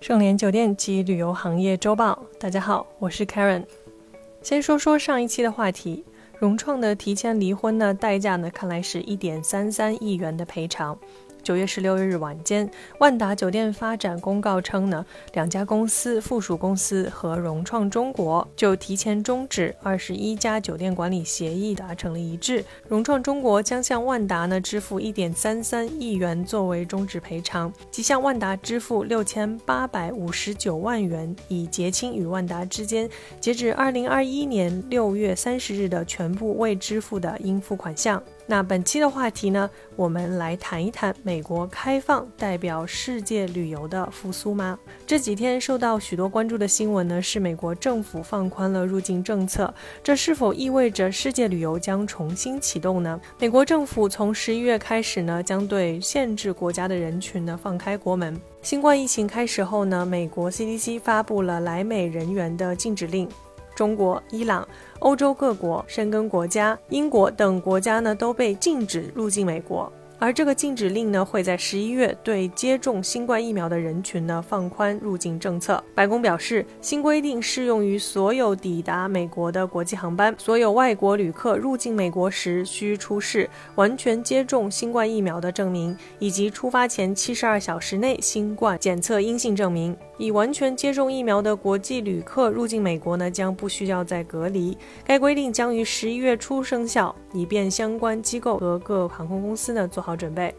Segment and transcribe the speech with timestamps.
[0.00, 3.62] 盛联酒店及旅游行业周报，大家好，我是 Karen。
[4.40, 6.02] 先说说上一期的话题，
[6.38, 10.98] 融创的提前离婚呢，代价呢，看来是一点三三亿元的赔偿。
[11.42, 22.64] 九月十六日晚间，万达酒店发展公告称呢，两家公司附属公司和融创中国就提前终止二十一家酒店管理协议达成了一致。
[22.88, 33.08] 融创中国将向万达呢支付一点三三亿元作为终止赔偿，即向万达支付六千八百五十九万元，以结清与万达之间
[33.40, 38.22] 截止二零二一年六月三十日的全部未支付的应付款项。
[38.50, 44.76] 那本期的话题呢，我们来谈一谈美国开放代表世界旅游的复苏吗？
[45.06, 53.20] 这几天受到许多关注的新闻呢，是美国政府放宽了入境政策，这是否意味着世界旅游将重新启动呢？
[53.38, 58.36] 美国政府从十一月开始呢，将对限制国家的人群呢放开国门。
[58.62, 63.28] 新冠疫情开始后呢，美国 CDC 发布了来美人员的禁止令。
[63.80, 69.90] 中国、伊朗、欧洲各国、申根国家、英国等国家呢，都被禁止入境美国。
[70.18, 75.82] 而这个禁止令呢，会在十一月对接种新冠疫苗的人群呢放宽入境政策。
[75.94, 89.96] 白宫表示，新规定适用于所有抵达美国的国际航班，所有外国旅客入境美国时需出示完全接种新冠疫苗的证明，以及出发前七十二小时内新冠检测阴性证明。
[90.20, 94.76] 已完全接种疫苗的国际旅客入境美国呢，将不需要再隔离。
[95.02, 100.54] 该规定将于十一月初生效，以便相关机构和各航空公司呢做好准备。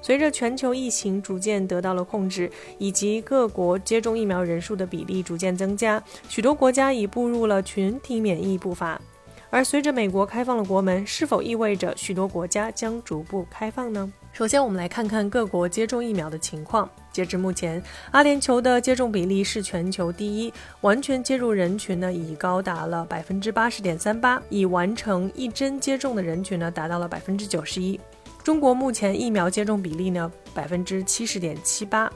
[0.00, 9.00] 随着全球疫情逐渐得到了控制，以及各国接种疫苗人数的比例逐渐增加，许多国家已步入了群体免疫步伐。
[9.50, 14.10] 而随着美国开放了国门，是否意味着许多国家将逐步开放呢？
[14.32, 16.88] 首先，我们来看看各国接种疫苗的情况。
[17.12, 27.98] 截至目前，阿联酋的接种比例是全球第一，完全接种人群呢已高达了百分之八十点三八，已完成一针接种的人群呢达到了百分之九十一。
[28.44, 32.10] 中国目前疫苗接种比例呢百分之七十点七八。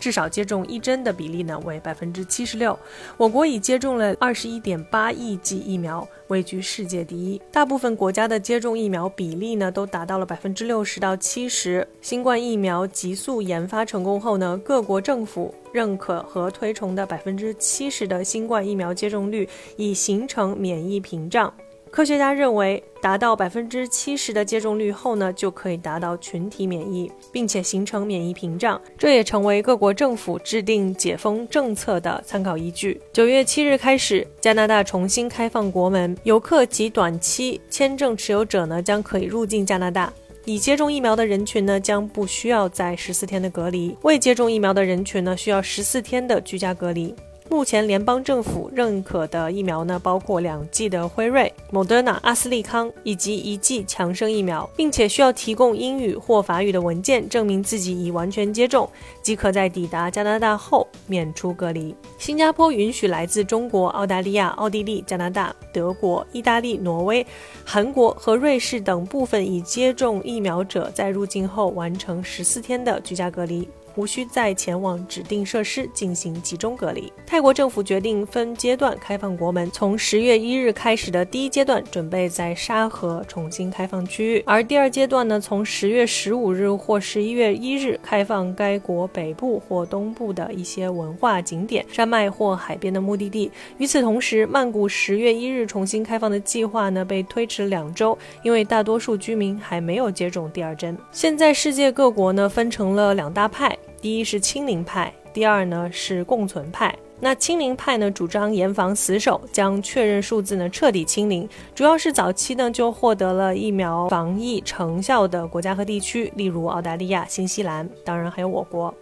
[0.00, 2.76] 至少接种一针的比例呢为百分之七十六，
[3.16, 7.40] 我国已接种了二十一点八亿剂疫苗，位居世界第一。
[7.52, 11.86] 大部分国家的接种疫苗比例呢都达到了百分之六十到七十。
[12.00, 19.46] 新冠疫苗急速研发成功后呢，各国政府认可和推崇的百分之七十的新冠疫苗接种率
[19.76, 21.52] 已形成免疫屏障。
[21.90, 28.80] 科学家认为，达到百分之七十的接种率后呢，就可以达到群体免疫，并且形成免疫屏障。
[28.96, 33.00] 这也成为各国政府制定解封政策的参考依据。
[33.12, 40.12] 九月七日开始，加拿大重新开放国门，游客及短期签证持有者呢，将可以入境加拿大。
[40.44, 47.14] 已接种疫苗的人群呢，将不需要在十四天的隔离；未接种疫苗的人群呢，需要十四天的居家隔离。
[47.50, 58.88] 目前联邦政府认可的疫苗呢，包括两剂的辉瑞、Moderna、阿斯利康以及一剂强生疫苗，并且需要提供英语或法语的文件，证明自己已完全接种，
[59.20, 61.92] 即可在抵达加拿大后免除隔离。
[62.18, 67.26] 新加坡允许来自中国、澳大利亚、奥地利、加拿大、德国、意大利、挪威、
[67.64, 73.68] 韩国和瑞士等部分已接种疫苗者在入境后完成十四天的居家隔离。
[73.96, 77.12] 无需再前往指定设施进行集中隔离。
[77.26, 93.50] 泰国政府决定分阶段开放国门，从十月一日开始的第一阶段准备在沙河重新开放区域，而第二阶段呢，从十月十五日或十一月一日开放该国北部或东部的一些文化景点、山脉或海边的目的地。
[93.78, 100.96] 与此同时，曼谷十月一日重新开放的计划呢被推迟两周，因为大多数居民还没有接种第二针。
[101.12, 103.76] 现在世界各国呢分成了两大派。
[104.00, 106.94] 第一是清零派，第二呢是共存派。
[107.22, 118.94] 那清零派呢主张严防死守，将确认数字呢彻底清零，主要是早期呢就获得了疫苗防疫成效的国家和地区，例如澳大利亚、新西兰，当然还有我国。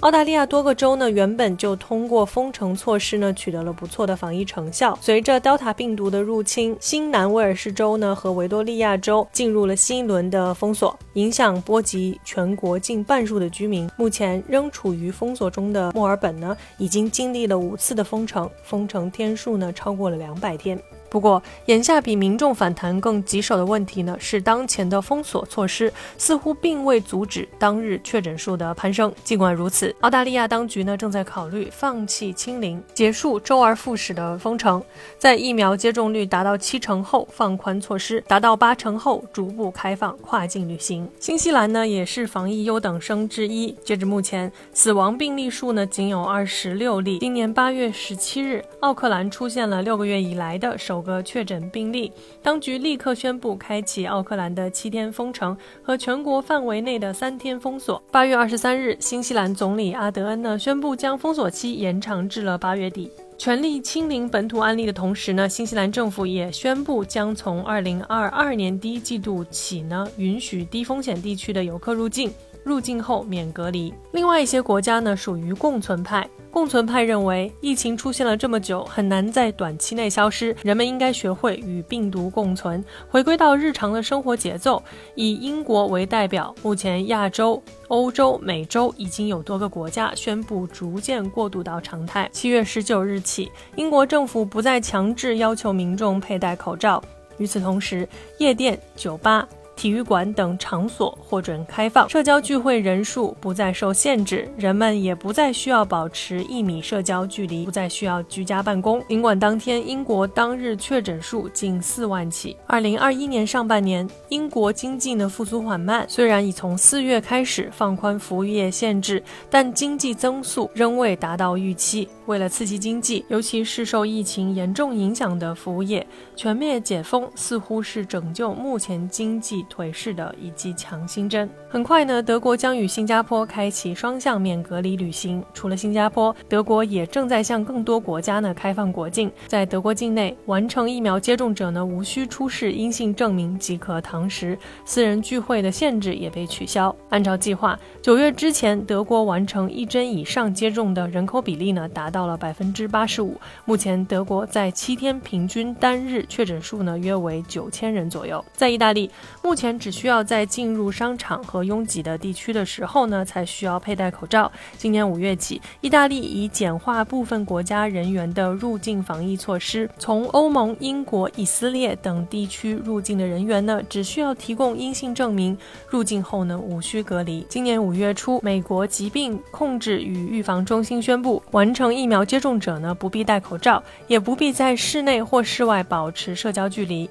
[0.00, 4.96] 澳大利亚多个州呢，原本就通过封城措施呢，取得了不错的防疫成效。
[5.00, 13.90] 随着 Delta 病毒的入侵，新南威尔士州呢和维多利亚州进入了新一轮的封锁，影响波及全国近半数的居民。
[13.96, 20.78] 目前仍处于封锁中的墨尔本呢，已经经历了五次的封城，封城天数呢超过了两百天。
[21.08, 29.12] 不过，眼下比民众反弹更棘手的问题呢，是当前的封锁措施似乎并未阻止当日确诊数的攀升。
[29.22, 34.82] 尽管如此，澳大利亚当局呢正在考虑放弃清零，结束周而复始的封城，
[35.16, 41.08] 在疫苗接种率达到七成后放宽措施，达到八成后逐步开放跨境旅行。
[41.20, 47.20] 新西兰呢也是防疫优等生之一，截至目前，死亡病例数呢仅有二十六例。
[47.20, 50.95] 今年八月十七日，奥克兰出现了六个月以来的首。
[50.96, 52.10] 首个确诊病例，
[52.42, 58.02] 当局立刻宣布开启奥克兰的七天封城和全国范围内的三天封锁。
[58.10, 72.32] 八月二十三日，新西兰总理阿德恩呢宣布将封锁期延长至了八月底，全力清零本土案例的同时呢，新西兰政府也宣布将从二零二二年第一季度起呢允许低风险地区的游客入境，
[72.66, 73.94] 入境后免隔离。
[74.10, 76.28] 另外一些国家呢属于共存派。
[76.50, 80.56] 共存派认为，疫情出现了这么久，很难在短期内消失。
[80.62, 84.82] 人们应该学会与病毒共存，回归到日常的生活节奏。
[85.14, 92.26] 以英国为代表，目前亚洲、欧洲、美洲已经有多个国家宣布逐渐过渡到常态。
[92.32, 97.02] 七月十九日起，英国政府不再强制要求民众佩戴口罩。
[97.36, 98.08] 与此同时，
[98.38, 99.46] 夜店、酒吧。
[99.76, 109.02] 体育馆等场所获准开放，社交聚会人数不再受限制，人们也不再需要保持一米社交距离，不再需要居家办公。
[109.06, 122.08] 尽管当天英国当日确诊数近四万起，二零二一年上半年英国经济的复苏缓慢，虽然已从四月开始放宽服务业限制，但经济增速仍未达到预期。
[122.24, 129.65] 为了刺激经济，尤其是受疫情严重影响的服务业，全面解封似乎是拯救目前经济。
[129.68, 131.48] 腿式的以及强心针。
[131.68, 135.44] 很快呢，德国将与新加坡开启双向免隔离旅行。
[135.52, 139.30] 除了新加坡，德国也正在向更多国家呢开放国境。
[139.46, 144.58] 在德国境内，完成疫苗接种者呢无需出示阴性证明即可堂食。
[144.84, 146.94] 私人聚会的限制也被取消。
[147.10, 153.38] 按照计划，九月之前，德国完成一针以上接种的人口比例呢达到了百分之八十五。
[153.64, 158.42] 目前，德国在七天平均单日确诊数呢约为九千人左右。
[158.54, 159.10] 在意大利，
[159.42, 164.52] 目目前只需要在进入商场和拥挤的地区的时候呢，才需要佩戴口罩。
[164.76, 175.56] 今年五月起，意大利已简化部分国家人员的入境防疫措施，从欧盟、英国、以色列等地区入境的人员呢，只需要提供阴性证明，
[175.88, 177.46] 入境后呢无需隔离。
[177.48, 187.08] 今年五月初，美国疾病控制与预防中心宣布，完成疫苗接种者呢不必戴口罩，也不必在室内或室外保持社交距离。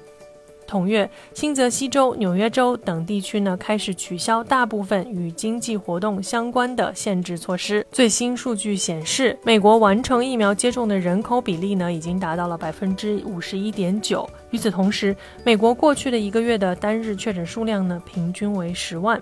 [0.66, 7.86] 同月，新泽西州、纽约州等地区呢开始取消大部分与经济活动相关的限制措施。
[7.92, 14.28] 最新数据显示，美国完成疫苗接种的人口比例呢已经达到了百分之五十一点九。
[14.50, 15.14] 与此同时，
[15.44, 19.20] 美国过去的一个月的单日确诊数量呢平均为十万。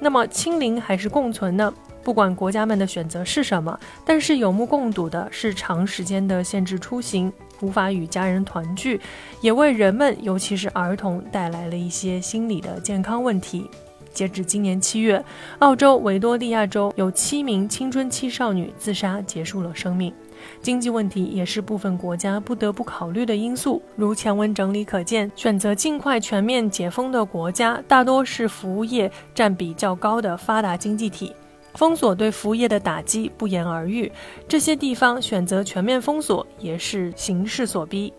[0.00, 1.72] 那么，清零还是共存呢？
[2.02, 7.32] 不管国家们的选择是什么，但是有目共睹的是长时间的限制出行。
[7.64, 9.00] 无法与家人团聚，
[9.40, 13.70] 也为人们，尤其是儿童带来了一些心理的健康问题。
[14.12, 15.24] 截至今年七月，
[15.58, 20.12] 澳洲维多利亚州有七名青春期少女自杀，结束了生命。
[20.60, 23.82] 经济问题也是部分国家不得不考虑的因素。
[23.96, 31.32] 如前文整理可见，选择尽快全面解封的国家，大多是服务业占比较高的发达经济体。
[31.74, 34.10] 封锁对服务业的打击不言而喻，
[34.48, 38.12] 这些地方选择全面封锁也是形势所逼。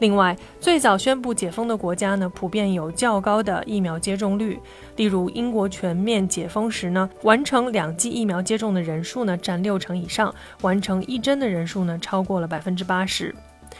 [0.00, 4.56] 另外，最早宣布解封的国家呢，普遍有较高的疫苗接种率。
[4.94, 10.32] 例如，英国全面解封时呢，完成两剂疫苗接种的人数呢占六成以上，
[10.62, 13.34] 完成一针的人数呢超过了百分之八十。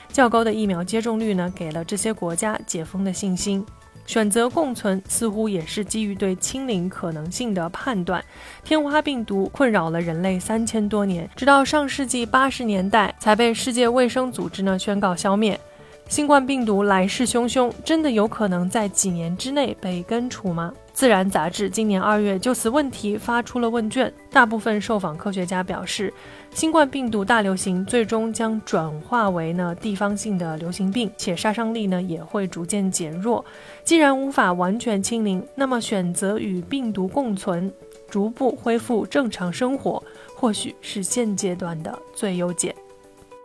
[0.09, 3.65] 较高的疫苗接种率呢，给了这些国家解封的信心。
[4.09, 8.25] 选择共存似乎也是基于对清零可能性的判断。
[8.65, 15.61] 天花病毒困扰了人类三千多年，直到上世纪八十年代才被世界卫生组织呢宣告消灭。
[16.09, 20.73] 新冠病毒来势汹汹，真的有可能在几年之内被根除吗？
[20.99, 26.13] 自然杂志今年二月就此问题发出了问卷，大部分受访科学家表示，
[26.51, 33.45] 新冠病毒大流行最终将转化为呢地方性的流行病，且杀伤力呢也会逐渐减弱。
[33.85, 37.73] 既然无法完全清零，那么选择与病毒共存，
[38.11, 40.03] 逐步恢复正常生活，
[40.35, 42.75] 或许是现阶段的最优解。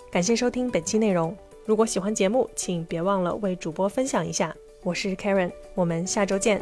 [0.10, 4.56] 感谢收听本期内容，如果喜欢节目，请别忘了为主播分享一下。
[4.82, 6.60] 我是 Karen，我们下周见。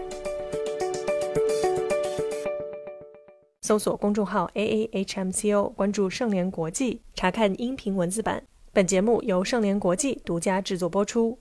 [3.62, 8.42] 搜索公众号 A A H M C O，关注盛联国际，查看音频文字版。
[8.74, 11.38] 本节目由盛联国际独家制作播出。